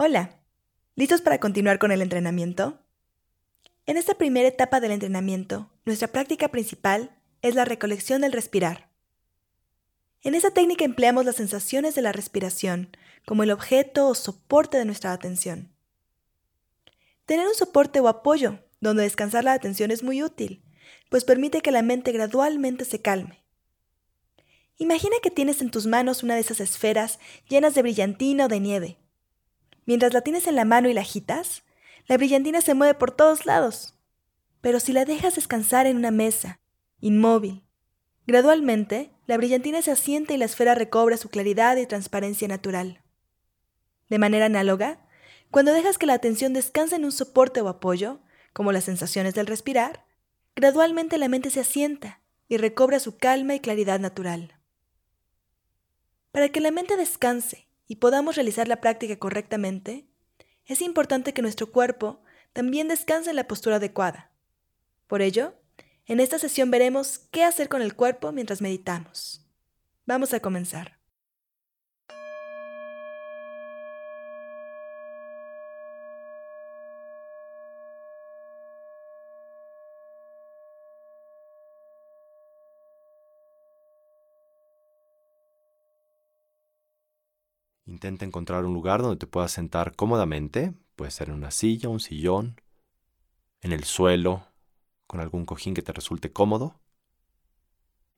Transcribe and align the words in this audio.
Hola, 0.00 0.38
¿listos 0.94 1.22
para 1.22 1.40
continuar 1.40 1.80
con 1.80 1.90
el 1.90 2.02
entrenamiento? 2.02 2.78
En 3.84 3.96
esta 3.96 4.14
primera 4.14 4.46
etapa 4.46 4.78
del 4.78 4.92
entrenamiento, 4.92 5.72
nuestra 5.84 6.06
práctica 6.06 6.50
principal 6.50 7.18
es 7.42 7.56
la 7.56 7.64
recolección 7.64 8.20
del 8.20 8.30
respirar. 8.30 8.90
En 10.22 10.36
esta 10.36 10.52
técnica 10.52 10.84
empleamos 10.84 11.24
las 11.24 11.34
sensaciones 11.34 11.96
de 11.96 12.02
la 12.02 12.12
respiración 12.12 12.96
como 13.26 13.42
el 13.42 13.50
objeto 13.50 14.06
o 14.06 14.14
soporte 14.14 14.78
de 14.78 14.84
nuestra 14.84 15.12
atención. 15.12 15.74
Tener 17.26 17.48
un 17.48 17.56
soporte 17.56 17.98
o 17.98 18.06
apoyo 18.06 18.60
donde 18.80 19.02
descansar 19.02 19.42
la 19.42 19.52
atención 19.52 19.90
es 19.90 20.04
muy 20.04 20.22
útil, 20.22 20.62
pues 21.10 21.24
permite 21.24 21.60
que 21.60 21.72
la 21.72 21.82
mente 21.82 22.12
gradualmente 22.12 22.84
se 22.84 23.02
calme. 23.02 23.42
Imagina 24.76 25.16
que 25.24 25.32
tienes 25.32 25.60
en 25.60 25.72
tus 25.72 25.86
manos 25.86 26.22
una 26.22 26.36
de 26.36 26.42
esas 26.42 26.60
esferas 26.60 27.18
llenas 27.48 27.74
de 27.74 27.82
brillantina 27.82 28.44
o 28.44 28.48
de 28.48 28.60
nieve. 28.60 28.98
Mientras 29.88 30.12
la 30.12 30.20
tienes 30.20 30.46
en 30.46 30.54
la 30.54 30.66
mano 30.66 30.90
y 30.90 30.92
la 30.92 31.00
agitas, 31.00 31.62
la 32.08 32.18
brillantina 32.18 32.60
se 32.60 32.74
mueve 32.74 32.92
por 32.92 33.10
todos 33.10 33.46
lados. 33.46 33.94
Pero 34.60 34.80
si 34.80 34.92
la 34.92 35.06
dejas 35.06 35.36
descansar 35.36 35.86
en 35.86 35.96
una 35.96 36.10
mesa, 36.10 36.60
inmóvil, 37.00 37.64
gradualmente 38.26 39.10
la 39.26 39.38
brillantina 39.38 39.80
se 39.80 39.90
asienta 39.90 40.34
y 40.34 40.36
la 40.36 40.44
esfera 40.44 40.74
recobra 40.74 41.16
su 41.16 41.30
claridad 41.30 41.78
y 41.78 41.86
transparencia 41.86 42.46
natural. 42.48 43.00
De 44.10 44.18
manera 44.18 44.44
análoga, 44.44 45.00
cuando 45.50 45.72
dejas 45.72 45.96
que 45.96 46.04
la 46.04 46.12
atención 46.12 46.52
descanse 46.52 46.96
en 46.96 47.06
un 47.06 47.12
soporte 47.12 47.62
o 47.62 47.68
apoyo, 47.68 48.20
como 48.52 48.72
las 48.72 48.84
sensaciones 48.84 49.32
del 49.32 49.46
respirar, 49.46 50.04
gradualmente 50.54 51.16
la 51.16 51.28
mente 51.28 51.48
se 51.48 51.60
asienta 51.60 52.20
y 52.46 52.58
recobra 52.58 53.00
su 53.00 53.16
calma 53.16 53.54
y 53.54 53.60
claridad 53.60 54.00
natural. 54.00 54.54
Para 56.30 56.50
que 56.50 56.60
la 56.60 56.72
mente 56.72 56.98
descanse 56.98 57.67
y 57.88 57.96
podamos 57.96 58.36
realizar 58.36 58.68
la 58.68 58.80
práctica 58.80 59.16
correctamente, 59.18 60.06
es 60.66 60.82
importante 60.82 61.32
que 61.32 61.42
nuestro 61.42 61.72
cuerpo 61.72 62.22
también 62.52 62.86
descanse 62.88 63.30
en 63.30 63.36
la 63.36 63.48
postura 63.48 63.76
adecuada. 63.76 64.30
Por 65.06 65.22
ello, 65.22 65.54
en 66.06 66.20
esta 66.20 66.38
sesión 66.38 66.70
veremos 66.70 67.18
qué 67.30 67.44
hacer 67.44 67.68
con 67.68 67.82
el 67.82 67.94
cuerpo 67.94 68.30
mientras 68.30 68.60
meditamos. 68.60 69.46
Vamos 70.06 70.34
a 70.34 70.40
comenzar. 70.40 70.97
Intenta 87.98 88.24
encontrar 88.24 88.64
un 88.64 88.74
lugar 88.74 89.02
donde 89.02 89.16
te 89.16 89.26
puedas 89.26 89.50
sentar 89.50 89.96
cómodamente. 89.96 90.72
Puede 90.94 91.10
ser 91.10 91.30
en 91.30 91.34
una 91.34 91.50
silla, 91.50 91.88
un 91.88 91.98
sillón, 91.98 92.60
en 93.60 93.72
el 93.72 93.82
suelo, 93.82 94.46
con 95.08 95.18
algún 95.18 95.44
cojín 95.44 95.74
que 95.74 95.82
te 95.82 95.92
resulte 95.92 96.32
cómodo. 96.32 96.78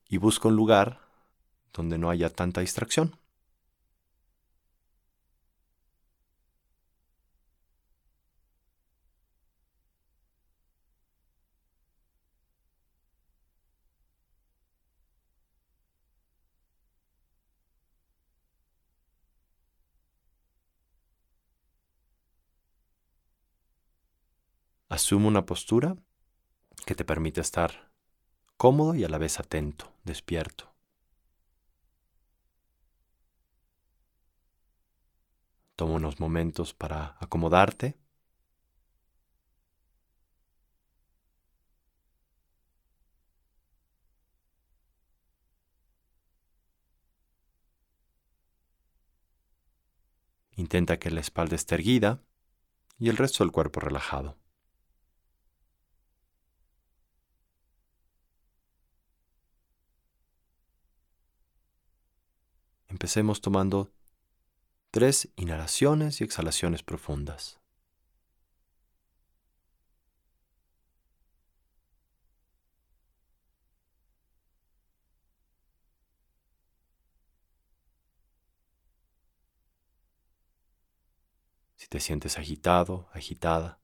Y 0.07 0.17
busca 0.17 0.49
un 0.49 0.55
lugar 0.55 1.01
donde 1.73 1.97
no 1.97 2.11
haya 2.11 2.29
tanta 2.29 2.61
distracción. 2.61 3.15
Asume 24.91 25.27
una 25.27 25.45
postura 25.45 25.95
que 26.85 26.95
te 26.95 27.05
permite 27.05 27.39
estar 27.39 27.93
cómodo 28.57 28.93
y 28.93 29.05
a 29.05 29.07
la 29.07 29.17
vez 29.17 29.39
atento, 29.39 29.93
despierto. 30.03 30.75
Toma 35.77 35.93
unos 35.93 36.19
momentos 36.19 36.73
para 36.73 37.15
acomodarte. 37.21 37.97
Intenta 50.57 50.99
que 50.99 51.11
la 51.11 51.21
espalda 51.21 51.55
esté 51.55 51.75
erguida 51.75 52.21
y 52.99 53.07
el 53.07 53.15
resto 53.15 53.45
del 53.45 53.53
cuerpo 53.53 53.79
relajado. 53.79 54.40
Empecemos 63.01 63.41
tomando 63.41 63.91
tres 64.91 65.27
inhalaciones 65.35 66.21
y 66.21 66.23
exhalaciones 66.23 66.83
profundas. 66.83 67.59
Si 81.77 81.87
te 81.87 81.99
sientes 81.99 82.37
agitado, 82.37 83.09
agitada, 83.13 83.79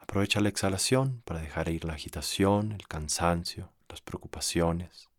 aprovecha 0.00 0.40
la 0.40 0.48
exhalación 0.48 1.22
para 1.24 1.38
dejar 1.38 1.68
ir 1.68 1.84
la 1.84 1.92
agitación, 1.92 2.72
el 2.72 2.88
cansancio, 2.88 3.72
las 3.88 4.00
preocupaciones. 4.00 5.09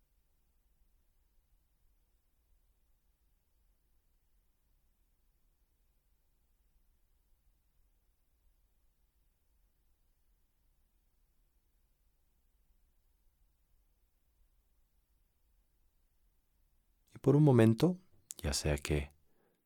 Por 17.22 17.36
un 17.36 17.44
momento, 17.44 17.98
ya 18.42 18.52
sea 18.52 18.76
que 18.76 19.12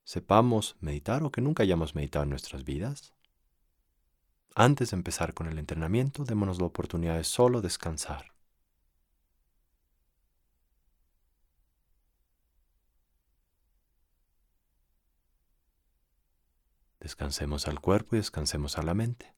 sepamos 0.04 0.76
meditar 0.80 1.24
o 1.24 1.32
que 1.32 1.40
nunca 1.40 1.64
hayamos 1.64 1.96
meditado 1.96 2.22
en 2.22 2.30
nuestras 2.30 2.62
vidas, 2.62 3.14
antes 4.54 4.90
de 4.90 4.96
empezar 4.96 5.34
con 5.34 5.48
el 5.48 5.58
entrenamiento, 5.58 6.24
démonos 6.24 6.60
la 6.60 6.66
oportunidad 6.66 7.16
de 7.16 7.24
solo 7.24 7.60
descansar. 7.60 8.32
Descansemos 17.00 17.68
al 17.68 17.80
cuerpo 17.80 18.16
y 18.16 18.18
descansemos 18.18 18.78
a 18.78 18.82
la 18.82 18.94
mente. 18.94 19.34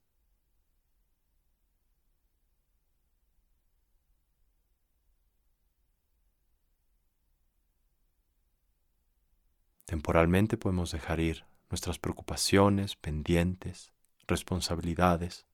Temporalmente 9.89 10.59
podemos 10.59 10.93
dejar 10.93 11.19
ir 11.19 11.47
nuestras 11.71 11.99
preocupaciones, 11.99 12.95
pendientes, 12.95 13.91
responsabilidades. 14.27 15.47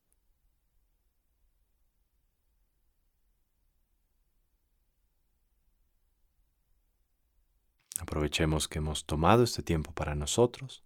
Aprovechemos 8.00 8.66
que 8.66 8.78
hemos 8.78 9.04
tomado 9.06 9.44
este 9.44 9.62
tiempo 9.62 9.92
para 9.92 10.16
nosotros 10.16 10.82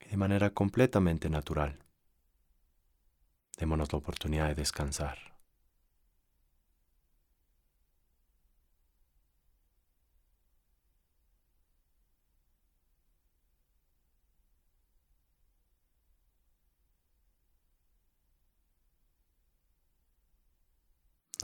y 0.00 0.08
de 0.08 0.16
manera 0.16 0.54
completamente 0.54 1.28
natural. 1.28 1.84
Démonos 3.58 3.92
la 3.92 3.98
oportunidad 3.98 4.48
de 4.48 4.54
descansar. 4.54 5.37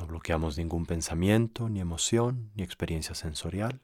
No 0.05 0.09
bloqueamos 0.09 0.59
ningún 0.59 0.85
pensamiento, 0.85 1.71
ni 1.71 1.81
emoción, 1.81 2.51
ni 2.55 2.63
experiencia 2.63 3.15
sensorial. 3.15 3.81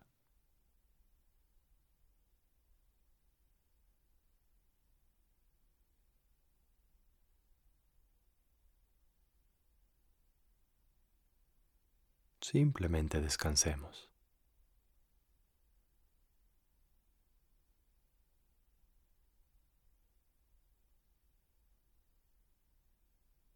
Simplemente 12.43 13.23
descansemos. 13.23 14.11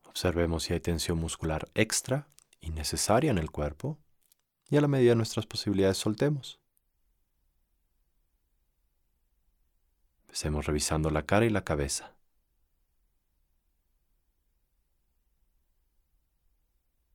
Observemos 0.05 0.63
si 0.63 0.73
hay 0.73 0.81
tensión 0.81 1.19
muscular 1.19 1.69
extra 1.75 2.27
innecesaria 2.65 3.31
en 3.31 3.39
el 3.39 3.51
cuerpo, 3.51 3.99
y 4.69 4.77
a 4.77 4.81
la 4.81 4.89
medida 4.89 5.11
de 5.11 5.17
nuestras 5.17 5.47
posibilidades 5.47 5.99
soltemos. 5.99 6.61
Empecemos 10.23 10.67
revisando 10.67 11.11
la 11.11 11.25
cara 11.25 11.47
y 11.47 11.51
la 11.51 11.63
cabeza. 11.63 12.17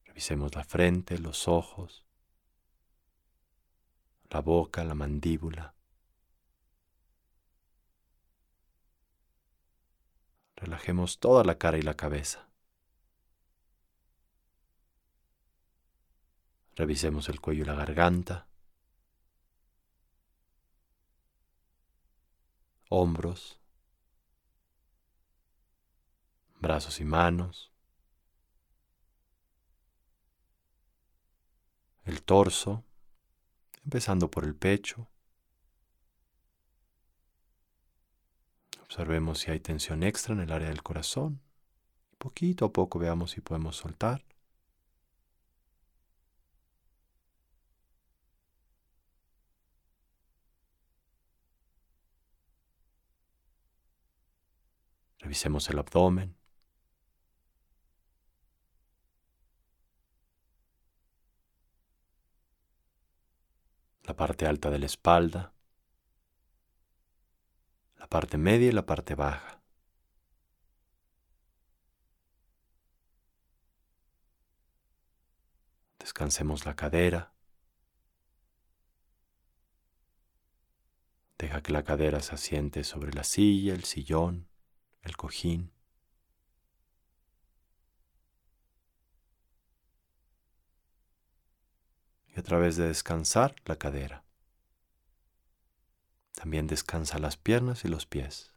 Revisemos 0.06 0.56
la 0.56 0.64
frente, 0.64 1.18
los 1.18 1.48
ojos, 1.48 2.06
la 4.30 4.42
boca, 4.42 4.84
la 4.84 4.96
mandíbula. 4.96 5.74
Relajemos 10.56 11.20
toda 11.20 11.44
la 11.44 11.58
cara 11.58 11.78
y 11.78 11.82
la 11.82 11.96
cabeza. 11.96 12.49
Revisemos 16.80 17.28
el 17.28 17.42
cuello 17.42 17.64
y 17.64 17.66
la 17.66 17.76
garganta, 17.76 18.48
hombros, 22.88 23.60
brazos 26.62 27.02
y 27.02 27.04
manos, 27.04 27.74
el 32.06 32.24
torso, 32.24 32.86
empezando 33.84 34.32
por 34.32 34.46
el 34.46 34.56
pecho. 34.56 35.10
Observemos 38.84 39.40
si 39.40 39.52
hay 39.52 39.60
tensión 39.60 40.02
extra 40.02 40.34
en 40.34 40.40
el 40.40 40.52
área 40.54 40.70
del 40.70 40.82
corazón. 40.82 41.42
Poquito 42.18 42.64
a 42.64 42.72
poco 42.72 43.00
veamos 43.00 43.32
si 43.32 43.42
podemos 43.42 43.76
soltar. 43.76 44.29
Revisemos 55.30 55.70
el 55.70 55.78
abdomen. 55.78 56.36
La 64.06 64.16
parte 64.16 64.48
alta 64.48 64.72
de 64.72 64.80
la 64.80 64.88
espalda. 64.88 65.54
La 67.98 68.08
parte 68.08 68.40
media 68.40 68.70
y 68.70 68.72
la 68.72 68.88
parte 68.88 69.14
baja. 69.14 69.62
Descansemos 76.00 76.66
la 76.66 76.76
cadera. 76.76 77.36
Deja 81.38 81.62
que 81.62 81.72
la 81.72 81.84
cadera 81.84 82.20
se 82.22 82.34
asiente 82.34 82.84
sobre 82.84 83.14
la 83.14 83.24
silla, 83.24 83.76
el 83.76 83.84
sillón 83.84 84.49
el 85.02 85.18
cojín. 85.18 85.72
Y 92.28 92.40
a 92.40 92.44
través 92.44 92.78
de 92.78 92.88
descansar 92.88 93.56
la 93.66 93.78
cadera. 93.78 94.24
También 96.34 96.68
descansa 96.68 97.20
las 97.20 97.36
piernas 97.36 97.84
y 97.84 97.90
los 97.90 98.06
pies. 98.06 98.54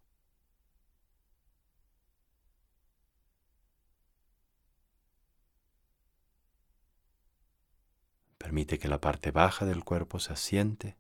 Permite 8.39 8.79
que 8.79 8.87
la 8.87 9.01
parte 9.01 9.31
baja 9.33 9.67
del 9.67 9.83
cuerpo 9.83 10.21
se 10.21 10.33
asiente 10.33 10.97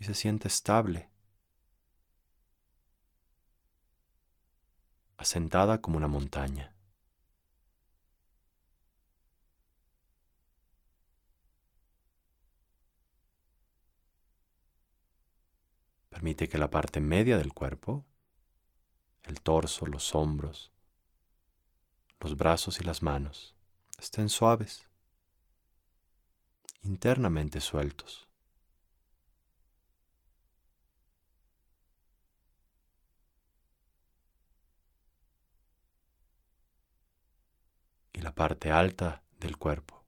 y 0.00 0.04
se 0.04 0.14
siente 0.14 0.48
estable. 0.48 1.11
Asentada 5.22 5.80
como 5.80 5.96
una 5.96 6.08
montaña. 6.08 6.74
Permite 16.10 16.48
que 16.48 16.58
la 16.58 16.70
parte 16.70 17.00
media 17.00 17.38
del 17.38 17.52
cuerpo, 17.52 18.04
el 19.22 19.40
torso, 19.40 19.86
los 19.86 20.14
hombros, 20.14 20.72
los 22.20 22.36
brazos 22.36 22.80
y 22.80 22.84
las 22.84 23.02
manos, 23.02 23.54
estén 23.98 24.28
suaves, 24.28 24.88
internamente 26.82 27.60
sueltos. 27.60 28.31
La 38.20 38.34
parte 38.34 38.70
alta 38.70 39.22
del 39.40 39.56
cuerpo, 39.56 40.04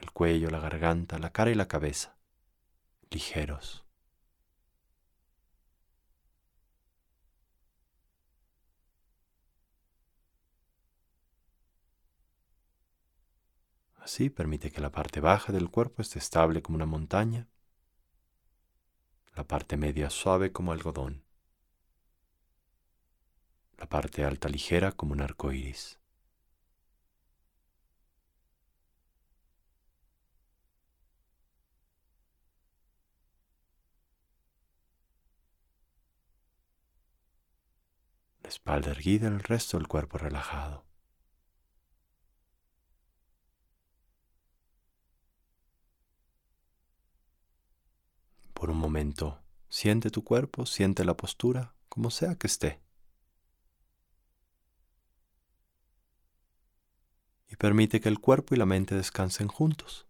el 0.00 0.10
cuello, 0.10 0.50
la 0.50 0.60
garganta, 0.60 1.18
la 1.18 1.32
cara 1.32 1.50
y 1.50 1.54
la 1.54 1.68
cabeza, 1.68 2.16
ligeros. 3.10 3.84
Así 13.96 14.30
permite 14.30 14.70
que 14.70 14.80
la 14.80 14.92
parte 14.92 15.20
baja 15.20 15.52
del 15.52 15.68
cuerpo 15.68 16.00
esté 16.00 16.20
estable 16.20 16.62
como 16.62 16.76
una 16.76 16.86
montaña, 16.86 17.48
la 19.34 19.44
parte 19.44 19.76
media 19.76 20.10
suave 20.10 20.52
como 20.52 20.72
algodón, 20.72 21.24
la 23.78 23.86
parte 23.88 24.24
alta 24.24 24.48
ligera 24.48 24.92
como 24.92 25.12
un 25.12 25.20
arco 25.20 25.52
iris. 25.52 25.98
Espalda 38.48 38.90
erguida, 38.90 39.28
el 39.28 39.40
resto 39.40 39.76
del 39.76 39.88
cuerpo 39.88 40.18
relajado. 40.18 40.84
Por 48.54 48.70
un 48.70 48.78
momento, 48.78 49.42
siente 49.68 50.10
tu 50.10 50.24
cuerpo, 50.24 50.64
siente 50.66 51.04
la 51.04 51.16
postura, 51.16 51.74
como 51.88 52.10
sea 52.10 52.36
que 52.36 52.46
esté. 52.46 52.80
Y 57.48 57.56
permite 57.56 58.00
que 58.00 58.08
el 58.08 58.18
cuerpo 58.18 58.54
y 58.54 58.58
la 58.58 58.66
mente 58.66 58.94
descansen 58.94 59.48
juntos. 59.48 60.05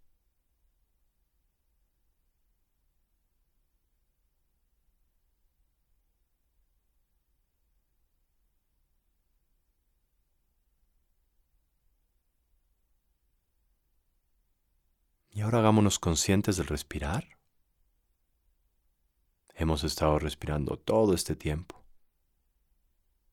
Y 15.36 15.42
ahora 15.42 15.58
hagámonos 15.58 15.98
conscientes 15.98 16.56
del 16.56 16.66
respirar. 16.66 17.36
Hemos 19.52 19.84
estado 19.84 20.18
respirando 20.18 20.78
todo 20.78 21.12
este 21.12 21.36
tiempo. 21.36 21.84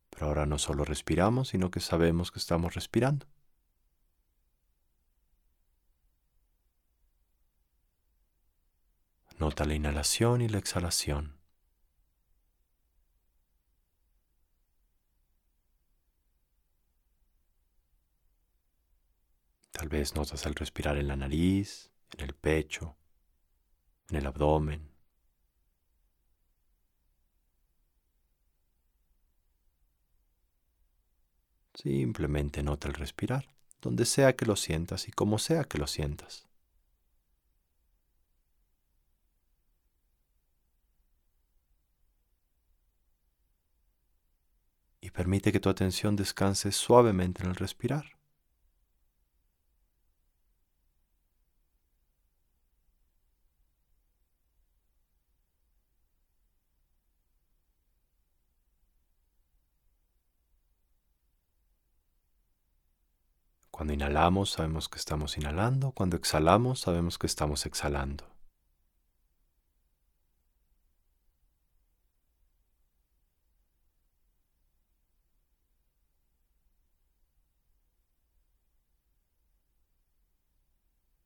Pero 0.10 0.26
ahora 0.26 0.46
no 0.46 0.60
solo 0.60 0.84
respiramos, 0.84 1.48
sino 1.48 1.72
que 1.72 1.80
sabemos 1.80 2.30
que 2.30 2.40
estamos 2.40 2.76
respirando. 2.76 3.26
Nota 9.40 9.64
la 9.64 9.74
inhalación 9.74 10.42
y 10.42 10.50
la 10.50 10.58
exhalación. 10.58 11.38
Tal 19.72 19.88
vez 19.88 20.16
notas 20.16 20.46
al 20.46 20.56
respirar 20.56 20.98
en 20.98 21.08
la 21.08 21.16
nariz, 21.16 21.93
en 22.14 22.26
el 22.26 22.34
pecho, 22.34 22.96
en 24.10 24.18
el 24.18 24.28
abdomen. 24.28 24.92
Simplemente 31.74 32.64
nota 32.64 32.88
el 32.88 32.94
respirar, 32.94 33.48
donde 33.82 34.06
sea 34.06 34.36
que 34.36 34.46
lo 34.46 34.56
sientas 34.56 35.08
y 35.08 35.12
como 35.12 35.40
sea 35.40 35.64
que 35.64 35.78
lo 35.78 35.88
sientas. 35.88 36.48
Y 45.02 45.10
permite 45.12 45.52
que 45.52 45.60
tu 45.60 45.70
atención 45.70 46.16
descanse 46.16 46.72
suavemente 46.72 47.44
en 47.44 47.50
el 47.50 47.56
respirar. 47.56 48.06
Cuando 63.84 63.96
inhalamos 63.96 64.52
sabemos 64.52 64.88
que 64.88 64.98
estamos 64.98 65.38
inhalando, 65.38 65.92
cuando 65.92 66.16
exhalamos 66.16 66.80
sabemos 66.80 67.18
que 67.18 67.28
estamos 67.28 67.66
exhalando. 67.66 68.24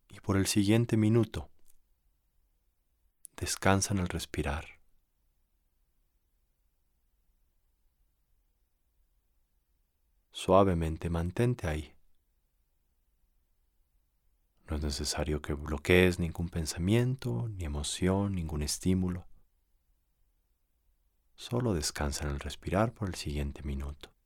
Y 0.09 0.19
por 0.21 0.35
el 0.35 0.47
siguiente 0.47 0.97
minuto, 0.97 1.51
descansa 3.35 3.93
en 3.93 3.99
el 3.99 4.07
respirar. 4.07 4.65
Suavemente 10.31 11.11
mantente 11.11 11.67
ahí. 11.67 11.97
No 14.69 14.75
es 14.75 14.83
necesario 14.83 15.41
que 15.41 15.53
bloquees 15.53 16.19
ningún 16.19 16.50
pensamiento, 16.50 17.47
ni 17.50 17.63
emoción, 17.63 18.36
ningún 18.36 18.62
estímulo. 18.62 19.25
Solo 21.36 21.74
descansa 21.74 22.25
en 22.25 22.31
el 22.31 22.39
respirar 22.39 22.93
por 22.93 23.07
el 23.07 23.15
siguiente 23.15 23.63
minuto. 23.63 24.16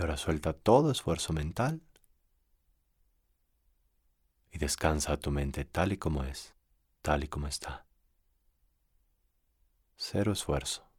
Y 0.00 0.02
ahora 0.02 0.16
suelta 0.16 0.54
todo 0.54 0.90
esfuerzo 0.90 1.34
mental 1.34 1.82
y 4.50 4.56
descansa 4.56 5.18
tu 5.18 5.30
mente 5.30 5.66
tal 5.66 5.92
y 5.92 5.98
como 5.98 6.24
es, 6.24 6.54
tal 7.02 7.24
y 7.24 7.28
como 7.28 7.48
está. 7.48 7.84
Cero 9.96 10.32
esfuerzo. 10.32 10.89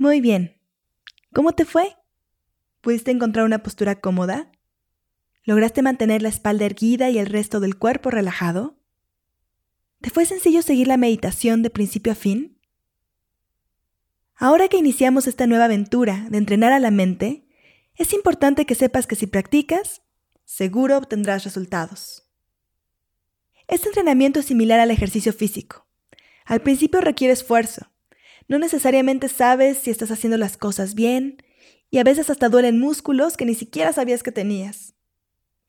Muy 0.00 0.22
bien. 0.22 0.56
¿Cómo 1.34 1.52
te 1.52 1.66
fue? 1.66 1.94
¿Pudiste 2.80 3.10
encontrar 3.10 3.44
una 3.44 3.62
postura 3.62 4.00
cómoda? 4.00 4.50
¿Lograste 5.44 5.82
mantener 5.82 6.22
la 6.22 6.30
espalda 6.30 6.64
erguida 6.64 7.10
y 7.10 7.18
el 7.18 7.26
resto 7.26 7.60
del 7.60 7.76
cuerpo 7.76 8.10
relajado? 8.10 8.78
¿Te 10.00 10.08
fue 10.08 10.24
sencillo 10.24 10.62
seguir 10.62 10.88
la 10.88 10.96
meditación 10.96 11.62
de 11.62 11.68
principio 11.68 12.12
a 12.12 12.14
fin? 12.14 12.58
Ahora 14.36 14.68
que 14.68 14.78
iniciamos 14.78 15.26
esta 15.26 15.46
nueva 15.46 15.66
aventura 15.66 16.28
de 16.30 16.38
entrenar 16.38 16.72
a 16.72 16.80
la 16.80 16.90
mente, 16.90 17.46
es 17.94 18.14
importante 18.14 18.64
que 18.64 18.74
sepas 18.74 19.06
que 19.06 19.16
si 19.16 19.26
practicas, 19.26 20.00
seguro 20.46 20.96
obtendrás 20.96 21.44
resultados. 21.44 22.26
Este 23.68 23.88
entrenamiento 23.88 24.40
es 24.40 24.46
similar 24.46 24.80
al 24.80 24.92
ejercicio 24.92 25.34
físico. 25.34 25.86
Al 26.46 26.62
principio 26.62 27.02
requiere 27.02 27.34
esfuerzo, 27.34 27.89
no 28.50 28.58
necesariamente 28.58 29.28
sabes 29.28 29.78
si 29.78 29.92
estás 29.92 30.10
haciendo 30.10 30.36
las 30.36 30.56
cosas 30.56 30.96
bien 30.96 31.40
y 31.88 31.98
a 31.98 32.04
veces 32.04 32.30
hasta 32.30 32.48
duelen 32.48 32.80
músculos 32.80 33.36
que 33.36 33.46
ni 33.46 33.54
siquiera 33.54 33.92
sabías 33.92 34.24
que 34.24 34.32
tenías. 34.32 34.96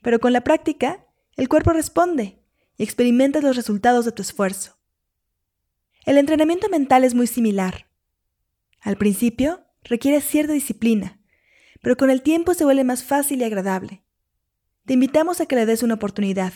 Pero 0.01 0.19
con 0.19 0.33
la 0.33 0.41
práctica, 0.41 1.05
el 1.35 1.47
cuerpo 1.47 1.73
responde 1.73 2.39
y 2.77 2.83
experimentas 2.83 3.43
los 3.43 3.55
resultados 3.55 4.03
de 4.05 4.11
tu 4.11 4.23
esfuerzo. 4.23 4.79
El 6.07 6.17
entrenamiento 6.17 6.69
mental 6.69 7.03
es 7.03 7.13
muy 7.13 7.27
similar. 7.27 7.85
Al 8.79 8.97
principio 8.97 9.63
requiere 9.83 10.19
cierta 10.19 10.53
disciplina, 10.53 11.21
pero 11.83 11.95
con 11.95 12.09
el 12.09 12.23
tiempo 12.23 12.55
se 12.55 12.63
vuelve 12.63 12.83
más 12.83 13.03
fácil 13.03 13.41
y 13.41 13.43
agradable. 13.43 14.01
Te 14.87 14.93
invitamos 14.93 15.39
a 15.39 15.45
que 15.45 15.55
le 15.55 15.67
des 15.67 15.83
una 15.83 15.93
oportunidad. 15.93 16.53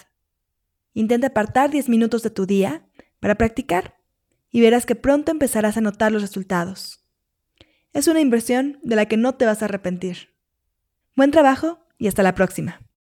Intenta 0.95 1.27
apartar 1.27 1.69
10 1.69 1.87
minutos 1.87 2.23
de 2.23 2.31
tu 2.31 2.47
día 2.47 2.89
para 3.19 3.35
practicar 3.35 3.95
y 4.55 4.61
verás 4.61 4.85
que 4.85 4.95
pronto 4.95 5.33
empezarás 5.33 5.75
a 5.75 5.81
notar 5.81 6.13
los 6.13 6.21
resultados. 6.21 7.03
Es 7.91 8.07
una 8.07 8.21
inversión 8.21 8.79
de 8.83 8.95
la 8.95 9.05
que 9.05 9.17
no 9.17 9.35
te 9.35 9.45
vas 9.45 9.61
a 9.61 9.65
arrepentir. 9.65 10.29
Buen 11.13 11.31
trabajo 11.31 11.85
y 11.97 12.07
hasta 12.07 12.23
la 12.23 12.35
próxima. 12.35 12.79